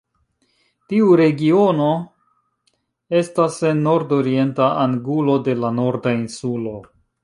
[0.93, 1.91] Tiu regiono
[3.23, 6.79] estas en nordorienta angulo de la Norda Insulo.